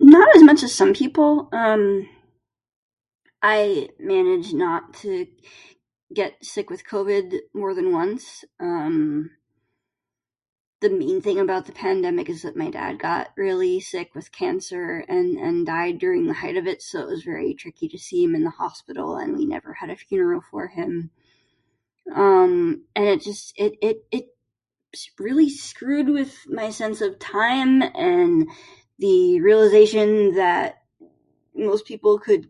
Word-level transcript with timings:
Not 0.00 0.34
as 0.36 0.42
much 0.42 0.62
as 0.62 0.74
some 0.74 0.94
people. 0.94 1.48
Um, 1.52 2.08
I 3.42 3.90
managed 3.98 4.54
not 4.54 4.94
to 5.00 5.26
get 6.14 6.44
sick 6.44 6.70
with 6.70 6.84
COVID 6.86 7.34
more 7.54 7.74
than 7.74 7.92
once. 7.92 8.44
Um, 8.60 9.30
the 10.80 10.90
main 10.90 11.20
thing 11.20 11.40
about 11.40 11.66
the 11.66 11.72
pandemic 11.72 12.30
is 12.30 12.42
that 12.42 12.56
my 12.56 12.70
dad 12.70 13.00
got 13.00 13.28
really 13.36 13.80
sick 13.80 14.14
with 14.14 14.30
cancer 14.30 15.04
and 15.08 15.36
and 15.36 15.66
died 15.66 15.98
during 15.98 16.26
the 16.26 16.34
height 16.34 16.56
of 16.56 16.66
it, 16.68 16.80
so 16.82 17.00
it 17.00 17.08
was 17.08 17.24
very 17.24 17.52
tricky 17.54 17.88
to 17.88 17.98
see 17.98 18.22
him 18.22 18.36
in 18.36 18.44
the 18.44 18.50
hospital 18.50 19.16
and 19.16 19.36
we 19.36 19.44
never 19.44 19.72
had 19.74 19.90
a 19.90 19.96
funeral 19.96 20.40
for 20.50 20.68
him. 20.68 21.10
Um, 22.14 22.84
and 22.94 23.04
it 23.06 23.20
just 23.22 23.52
it 23.56 23.74
it 23.82 23.98
it 24.12 24.26
really 25.18 25.50
screwed 25.50 26.08
with 26.08 26.34
my 26.48 26.70
sense 26.70 27.00
of 27.00 27.18
time 27.18 27.82
and 27.82 28.48
the 29.00 29.40
realization 29.40 30.34
that 30.36 30.78
most 31.56 31.86
people 31.86 32.18
could 32.20 32.48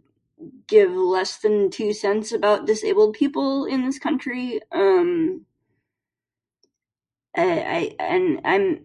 give 0.67 0.93
less 0.93 1.39
than 1.39 1.71
two 1.71 1.93
cents 1.93 2.31
about 2.33 2.67
disabled 2.67 3.15
people 3.15 3.65
in 3.65 3.85
this 3.85 3.99
country. 3.99 4.61
Um, 4.71 5.45
I 7.37 7.95
I 8.01 8.05
and 8.05 8.41
I'm 8.47 8.81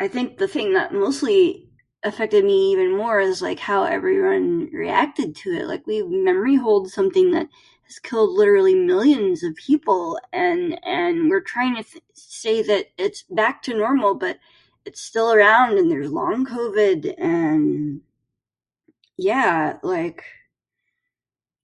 I 0.00 0.08
think 0.08 0.38
the 0.38 0.48
thing 0.48 0.72
that 0.74 0.94
mostly 0.94 1.68
affected 2.04 2.44
me 2.44 2.72
even 2.72 2.96
more 2.96 3.20
is 3.20 3.42
like 3.42 3.58
how 3.60 3.84
everyone 3.84 4.70
reacted 4.72 5.34
to 5.36 5.50
it. 5.50 5.66
Like 5.66 5.86
we've- 5.86 6.06
memory 6.08 6.56
holds 6.56 6.92
something 6.94 7.30
that 7.32 7.48
has 7.86 7.98
killed 7.98 8.30
literally 8.32 8.74
millions 8.74 9.42
of 9.42 9.54
people 9.56 10.18
And 10.32 10.78
and 10.84 11.28
we're 11.30 11.40
trying 11.42 11.76
to 11.76 11.84
say 12.14 12.62
that 12.62 12.86
it's 12.98 13.22
back 13.30 13.62
to 13.64 13.74
normal 13.76 14.14
but 14.14 14.38
it's 14.84 15.00
still 15.00 15.32
around, 15.32 15.78
and 15.78 15.88
there's 15.90 16.10
long 16.10 16.44
COVID 16.44 17.14
and 17.18 18.00
yeah, 19.16 19.78
like, 19.84 20.24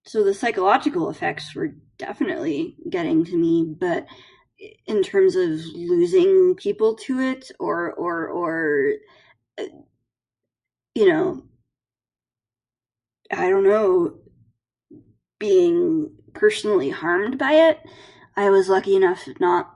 so 0.06 0.22
the 0.24 0.32
psychological 0.34 1.10
effects 1.10 1.52
were 1.54 1.74
definitely 1.98 2.76
getting 2.90 3.24
to 3.24 3.36
me. 3.36 3.64
But 3.78 4.06
in 4.86 5.02
terms 5.02 5.34
of 5.36 5.48
losing 5.74 6.54
people 6.56 6.94
to 7.06 7.18
it 7.20 7.50
or 7.60 7.92
or 7.94 8.28
or 8.28 8.92
you 10.94 11.08
know, 11.08 11.42
I 13.32 13.48
don't 13.50 13.64
know, 13.64 14.18
being 15.40 16.10
personally 16.34 16.90
harmed 16.90 17.36
by 17.38 17.52
it? 17.70 17.80
I 18.36 18.50
was 18.50 18.68
lucky 18.68 18.94
enough 18.96 19.26
not 19.40 19.74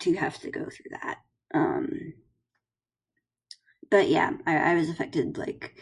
to 0.00 0.14
have 0.14 0.38
to 0.40 0.50
go 0.50 0.64
through 0.64 0.90
that. 1.00 1.18
Um, 1.54 2.14
but 3.90 4.08
yeah, 4.08 4.30
I 4.46 4.56
I 4.72 4.74
was 4.76 4.88
affected, 4.88 5.36
like, 5.38 5.76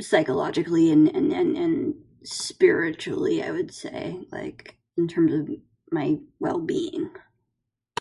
psychologically 0.00 0.90
and 0.92 1.06
and 1.14 1.32
and 1.32 1.94
spiritually 2.24 3.42
I 3.44 3.50
would 3.52 3.72
say 3.74 4.20
like 4.32 4.76
in 4.96 5.06
terms 5.08 5.32
of 5.34 5.48
my 5.92 6.18
well 6.40 6.58
being. 6.60 7.10